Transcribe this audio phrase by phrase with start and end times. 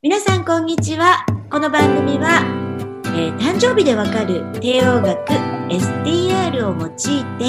[0.00, 1.26] 皆さんこんにちは。
[1.50, 2.44] この番組は、
[3.16, 5.18] えー、誕生日でわかる帝王学
[5.68, 6.92] STR を用い
[7.36, 7.44] て、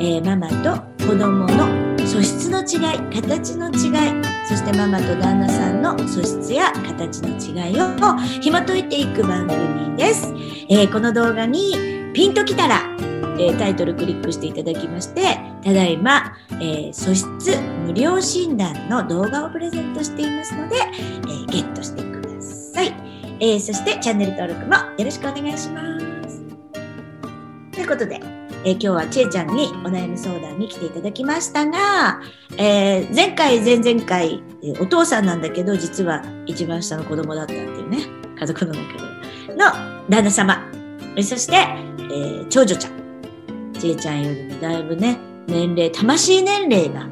[0.00, 10.32] えー、ママと子供の素質の違い形の違いそしてママと旦那さんの素質や形の違いを紐解いていく番組です、
[10.70, 11.74] えー、この動画に
[12.14, 12.80] ピンときたら
[13.38, 17.28] えタイトルクリックしていただきましてただいま、えー、素質
[17.86, 22.94] 無料診断の動画をプレゼントしていますので、えー、ゲットしてください、
[23.40, 25.82] えー、そしてチャンネル登録もよろしくお願いしま
[26.28, 26.42] す。
[27.72, 28.20] ということで、
[28.64, 32.20] え今日はちえちゃんにお悩み相談に来ていただきましたが、
[32.56, 37.98] え前回前々回、えお父さんなんだけど実は一番下の子供だったっていうね
[38.38, 38.98] 家族の中
[39.48, 39.66] での
[40.08, 40.60] 旦那様。
[41.16, 41.54] そして、
[42.12, 42.97] え長女ちゃん。
[43.78, 47.08] ちえちゃんよりもだいぶね年齢魂年齢が、う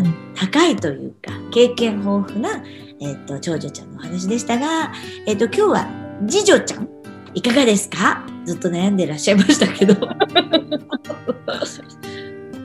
[0.00, 2.62] ん、高いというか経験豊富な、
[3.00, 4.92] えーと、長女ちゃんのお話でしたが、
[5.26, 5.86] えーと、今日は
[6.26, 6.88] 次女ちゃん
[7.34, 8.26] いかがですか？
[8.46, 9.94] ずっと悩んでらっしゃいましたけど。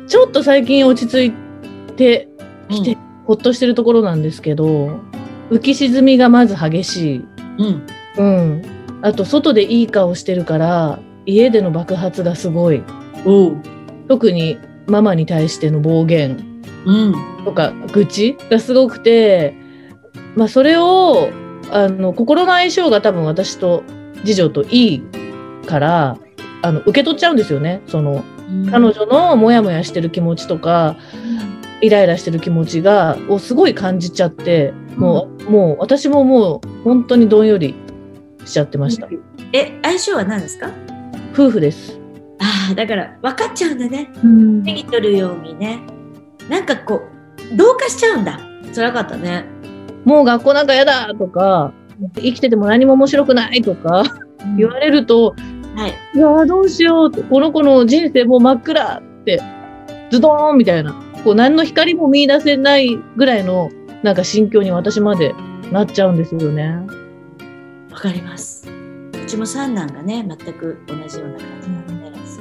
[0.08, 1.34] ちょっと最近落ち着い
[1.96, 2.30] て
[2.70, 5.00] きて、うん、ほっとしてるところなんですけど
[5.50, 7.26] 浮き沈みがまず激しい、
[7.58, 7.84] うん、
[8.18, 8.62] うん、
[9.02, 12.84] あと外でいい顔してるから家での爆発がすごい。
[14.08, 14.58] 特に
[14.88, 16.38] ママに対しての暴言。
[17.46, 19.56] とか愚痴がすごくて、
[20.36, 21.30] まあ、それを
[21.72, 23.84] あの心の相性が多分私と
[24.26, 25.04] 次女といい
[25.66, 26.18] から
[26.62, 27.82] あの受け取っちゃうんですよね。
[27.88, 28.24] その、
[28.70, 30.98] 彼女のモヤモヤしてる気持ちとか、
[31.82, 37.76] イライラしてる気持ちがをすごい感じちゃってもう,、もう私ももう本当にどんより
[38.46, 39.08] しちゃってました。
[39.54, 40.70] え相性は何ですか？
[41.34, 42.00] 夫婦です
[42.68, 45.82] ああだから分かっちゃうんだね、うん、手に取るようにね。
[46.50, 47.02] なんかこ
[47.54, 48.40] う同化しちゃうんだ。
[48.74, 49.46] 辛かったね。
[50.06, 51.74] もう学校なんか嫌だとか
[52.16, 54.04] 生きてても何も面白くないとか
[54.58, 55.36] 言われると、
[55.76, 59.42] はい、いやどうしようこの子の人生もう真っ暗って
[60.12, 60.94] ズドーンみたいな。
[61.24, 63.72] こう何の光も見出せないぐらいの
[64.04, 65.34] なんか心境に私まで
[65.72, 66.86] なっちゃうんですよね。
[67.90, 68.68] わかります。
[69.14, 71.70] うちも三男がね全く同じような感じ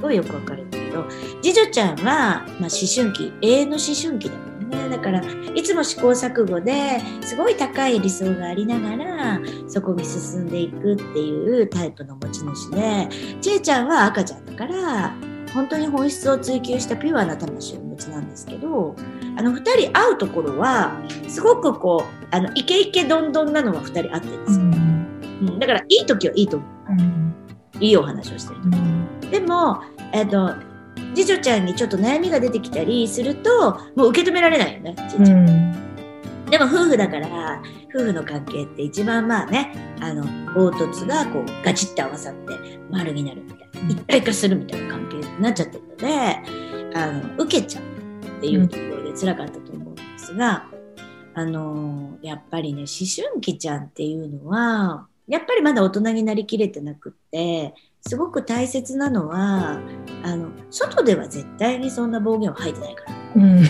[0.03, 1.07] ごいよくわかるんだけど
[1.41, 4.89] 次女ちゃんは、まあ、思春期永遠の思春期だもんね。
[4.91, 5.23] だから
[5.55, 13.09] いつも試行錯誤ですごい高い理想がありながらそこに進んでいくっていうタイプの持ち主で
[13.41, 15.15] ちえちゃんは赤ちゃんだから
[15.55, 18.97] 本当に本質を追求したピュアな魂をお持ちなんですけど
[19.37, 20.93] あの2人会うところは
[21.29, 29.83] すごくこうあのイケイケどんどんなのは2人会ってるんですよ、うん、だからいい時はいいと思う、うん、いいお話をしてる時、うん、でも
[30.13, 30.55] えっと
[31.15, 37.63] 次女ちゃんにちょっと悩みが出てきたりするともう受け止められないよね、うん、でも夫婦だから
[37.95, 40.23] 夫婦の関係って一番まあねあの
[40.53, 46.09] 凹凸がこうガチッと合わさって丸になるみたいな一体化するみたいな関係になっちゃってるので
[46.95, 50.67] あの受けちゃうっていうところで辛かったと思うんですが、
[51.35, 52.87] うん、あのやっぱりね思
[53.27, 59.79] 春期ちゃんっていうのはやっぱりまだ大人になりきれてなくってすごく大切なのは
[60.23, 63.61] あの外では絶対にそんな暴言は吐いてないから、うん、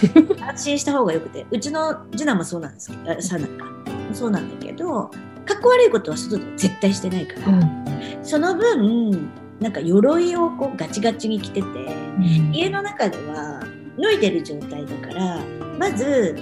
[0.43, 1.47] 安心した方がよくて。
[1.51, 3.73] うちの次男もそうなんですけどさなんか。
[4.15, 5.11] そうなんだけど
[5.45, 13.63] かっこ悪いことは外では絶対してないから、うん、その分なんか鎧をこうガチガチに着てて、うん、家の中では
[13.99, 15.41] 脱いでる状態だから
[15.79, 16.37] まず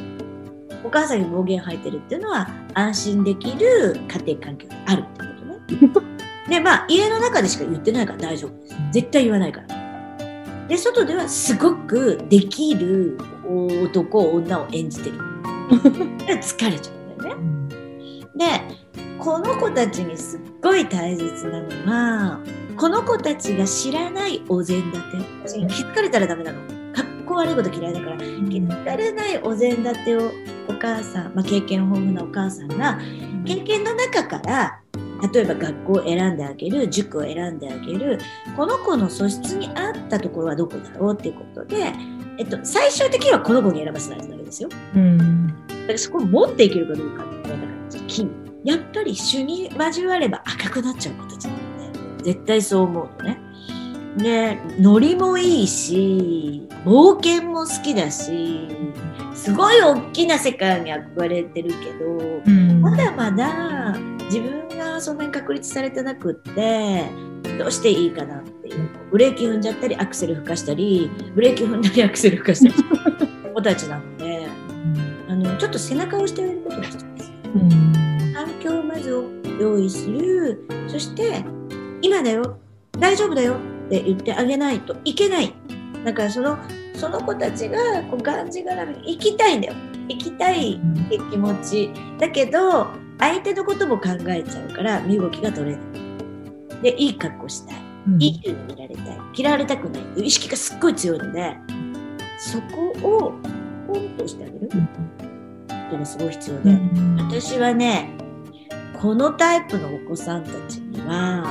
[0.84, 6.09] お母さんに暴言吐いてるっていうのは安心できる家庭環境があるってことね。
[6.50, 8.76] で、まあ、家の中でしか言ってないから大丈夫です。
[8.92, 10.66] 絶対言わないから。
[10.66, 13.16] で、外ではすごくできる
[13.84, 15.18] 男、女を演じてる。
[16.42, 18.26] 疲れちゃうんだよね。
[18.34, 18.46] で、
[19.20, 22.40] この子たちにすっごい大切なのは、
[22.76, 25.66] この子たちが知らないお膳立て。
[25.68, 26.58] 気づかれたらダメなの。
[26.92, 30.32] かっこ悪いこと嫌いだから、気づかれないお膳立てを
[30.68, 32.98] お母さん、まあ、経験豊富なお母さんが、
[33.44, 34.80] 経験の中から
[35.32, 38.18] 例えば学校を選んであげる塾を選んであげる
[38.56, 41.92] この子の素質に合ったところはどこだろうっていうことで、
[42.38, 44.68] えっと、最終的にはこの子に選ばせないとダメですよ。
[44.94, 47.70] うん、だからそこを持っていけるかどうかっていうのは
[48.06, 48.30] 金
[48.64, 53.38] やっぱり主に交われば赤くなっちゃう子たちなので絶対そう思うとね。
[54.16, 58.68] でノリもいいし冒険も好きだし
[59.34, 64.69] すごい大きな世界に憧れてるけど、うん、まだまだ自分
[65.00, 67.10] がそんなに確立されてなくって
[67.58, 68.88] どうしていいかなっていう。
[69.10, 72.84] ブレーキ踏んじゃったりアクセル吹かしたりブレーキ踏んだりアクセル吹かしたり。
[73.54, 74.46] 子たちなので、
[75.28, 77.32] あのちょっと背中を押してあげることが必要です。
[78.34, 79.24] 環境水を
[79.58, 80.64] 用意する。
[80.86, 81.44] そして
[82.02, 82.58] 今だよ
[82.92, 83.54] 大丈夫だよ
[83.86, 85.52] って言ってあげないといけない。
[86.04, 86.58] だからその
[86.94, 89.74] その子たちがこうがんじがらめに行きたいんだよ。
[90.08, 91.90] 行きたいって気持ち。
[92.18, 92.88] だけど
[93.20, 96.82] 相手のことも考えちゃうから身動きが取れない。
[96.82, 97.76] でいい格好したい、
[98.18, 99.18] いい風に見られたい。
[99.34, 100.02] 嫌われたくない。
[100.02, 101.56] という意識がすっごい強いので
[102.38, 102.58] そ
[103.02, 103.32] こを
[103.86, 104.68] ポンとしてあげる。
[105.90, 106.78] ことがすごい必要で、
[107.18, 108.16] 私はね
[109.00, 111.42] このタイプのお子さんたちには、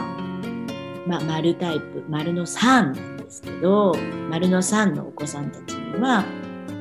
[1.06, 3.94] まあ、丸タイプ丸の3なんですけど
[4.30, 6.24] 丸の3のお子さんたちには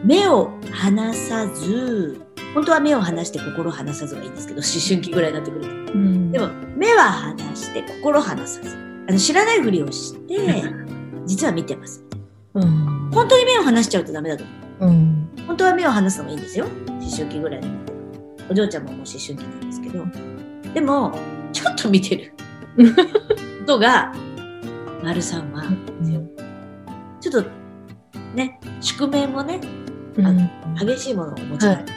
[0.05, 2.21] 目を離さず
[2.55, 8.77] 本当は目を離して心を離さずがいいんですけど思春期ぐらいになってくると、うん、でも目は離して心離さず。
[9.09, 10.37] あの知らないふりをして
[11.25, 12.05] 実は見てます。
[12.55, 14.45] うん、本当に目を離しちゃうとダメだと
[14.81, 16.67] 思う、うん、本当は目を離すのもいいんですよ。
[16.89, 17.69] 思春期ぐらいの
[18.51, 20.05] お嬢ちゃんももう思春期なんですけど。
[20.75, 21.19] でも
[21.53, 22.33] ちょっと見てる。
[23.61, 24.13] ことが
[25.03, 25.65] 丸さんは、
[27.21, 27.51] ちょっと
[28.35, 29.61] ね宿命もね
[30.19, 30.49] あの、
[30.79, 31.93] 激しいものを持ち帰って、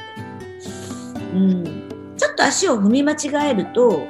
[1.33, 1.63] うん、
[2.17, 4.07] ちょっと足を踏み間違えると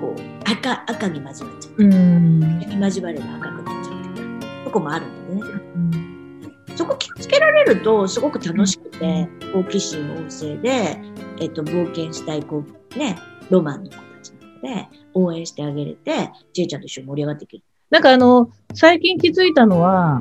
[0.00, 5.40] こう赤赤に交わっちゃう、うん、に交われば赤くなっちゃうっていうとこもあるのでね、
[5.76, 10.98] うん、そこ気をつけられるとすごく楽しくて好奇心旺盛で、
[11.40, 12.64] えっと、冒険したいこ
[12.94, 13.18] うね
[13.50, 17.64] ロマンの子たちなので応援してあげれてちえちゃんと一緒に盛り上がっていける。
[17.90, 20.20] なんかあの最近気づいたのは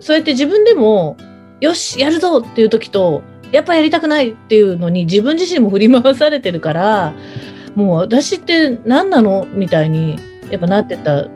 [0.00, 1.16] そうやって自分でも
[1.60, 3.22] よしやるぞっていう時と
[3.54, 7.14] やっぱやりたくないっていうのに自分自身も振り回されてるから
[7.74, 10.18] もう私って何なのみたいに
[10.50, 11.28] やっぱなってた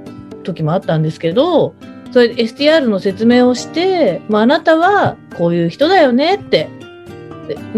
[0.43, 1.75] 時もあったんですけど
[2.11, 6.69] それ STR の説明をして、まあ、あなたはこういう人だよねって。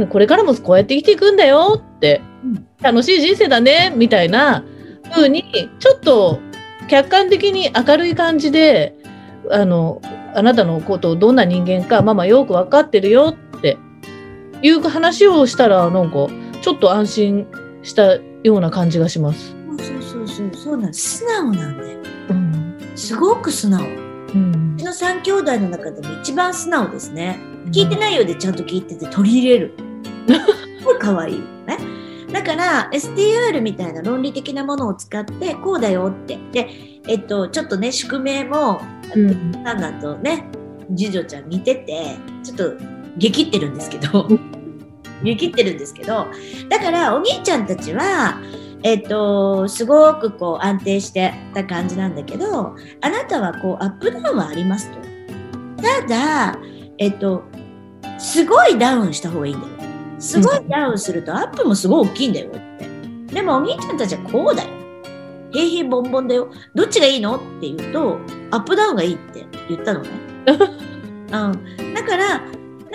[0.08, 2.22] これからもこうやって生きていくんだよって。
[2.80, 4.64] 楽しい人生だねみたいな
[5.12, 5.44] 風に
[5.78, 6.40] ちょっと
[6.88, 8.96] 客観的に明るい感じで
[9.50, 10.00] あの
[10.34, 13.36] あなたのことをどんな人間かママよく分かってるよ
[14.62, 16.28] いう話をしたらなんか
[16.60, 17.46] ちょっと安心
[17.82, 19.54] したような感じがします。
[19.78, 21.98] そうそうそうそうなん素直なんだよ。
[22.30, 23.86] うん、すごく素直。
[23.86, 27.38] うん、うちの3兄弟の中でも一番素直ですね。
[27.72, 29.74] 聞いてないようでちゃんと聞いてて取り入れる。
[30.78, 31.78] すごい可愛いね。
[32.32, 36.38] だから STR みたいな論理的なものを使ってこうだよって。
[36.52, 36.68] で、
[37.08, 38.80] えっと、ちょっとね、宿命も、
[39.14, 40.44] うん、ナナとね、
[40.96, 44.26] 次女ちゃん似てて、ちょっとゲキってるんですけど、
[45.22, 46.26] ゲキってるんですけど、
[46.68, 48.40] だからお兄ちゃんたちは、
[48.82, 54.98] えっと、すごくこう安定してた感じなんだけど、あなたはこうアップダウンはありますと。
[55.82, 56.58] ただ、
[56.98, 57.42] えっと、
[58.18, 59.72] すごいダウンした方がいいんだよ。
[60.18, 62.50] すごいダウンするとアップもすごい大きいんだよっ
[63.28, 63.34] て。
[63.34, 64.70] でもお兄ちゃんたちはこうだよ。
[65.52, 66.50] 平平ボンボンだよ。
[66.74, 67.36] どっちがいいの？
[67.36, 68.18] って言うと、
[68.50, 70.08] アップダウンがいいって言ったのね。
[70.48, 71.38] う
[71.82, 72.42] ん、だから、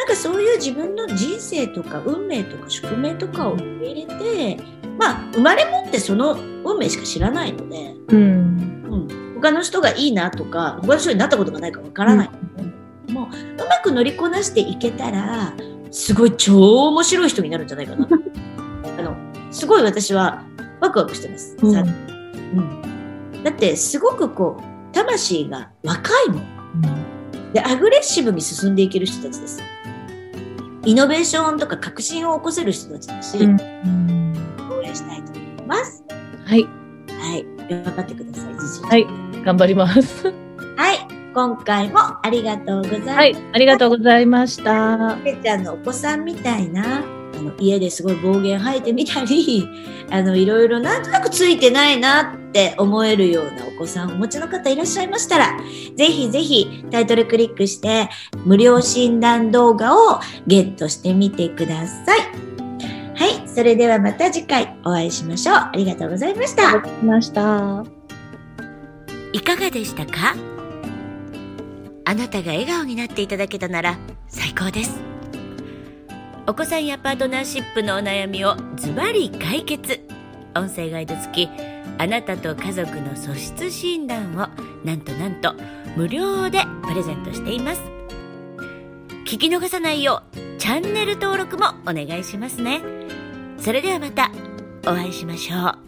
[0.06, 4.16] なんかそういう自分の人生とか運命とか宿命とかを受け入れ
[4.56, 4.64] て、
[5.00, 12.30] まあ、生まれ持ってその運命しか知らないので、うん、うん、他の人がいいなとか、他の人になったことがないかわからない、
[13.08, 15.56] うん、もう、うまく乗りこなしていけたら、
[15.90, 18.08] すごい超面白い人になるんじゃないかな。
[19.00, 19.16] あの、
[19.50, 20.44] すごい私は
[20.82, 21.58] ワクワクしてます。
[21.64, 21.76] うん。
[21.76, 21.82] う
[23.40, 29.64] ん、だってすごくこう魂が若いもん、うん、でアグレッシブに進んでいける人たちです
[30.86, 34.34] イノベーションとか革新を起こせる人たちだし、うん、
[34.72, 36.04] 応援したいと思います。
[36.46, 36.64] はい。
[36.64, 37.46] はい。
[37.70, 39.44] 頑張ってくださいはい。
[39.44, 40.32] 頑張ります。
[40.78, 41.16] はい。
[41.34, 43.10] 今回もありがとうございます。
[43.10, 45.18] はい、ありがとうございました。
[45.24, 47.04] ぺちゃんのお子さんみたいな
[47.38, 49.68] あの家ですごい暴言吐いてみたり
[50.12, 55.58] あのいろいろなんとなくついてないなって思えるようなお子さんをお持ちの方いらっしゃいましたら
[55.96, 58.10] ぜひぜひタイトルクリックして
[58.46, 62.20] 無料診断動画をゲットしてみてください。
[63.18, 65.56] はい、それではまた次回お会いしましょう。
[65.56, 66.68] ありがとうございました。
[66.68, 67.86] ありがとうございました。
[69.32, 70.36] いかがでしたか？
[72.04, 75.05] あなたが笑顔になっていただけたなら最高です。
[76.48, 80.00] お子さんやパートナーシップのお悩みをズバリ解決。
[80.56, 81.50] 音声ガイド付き
[81.98, 84.48] あなたと家族の素質診断を
[84.86, 85.56] なんとなんと
[85.98, 87.82] 無料でプレゼントしています。
[89.26, 92.82] 聞き逃さないようチャンネル登録もお願いしますね。
[93.58, 94.32] それではまた
[94.84, 95.85] お会いしましょう。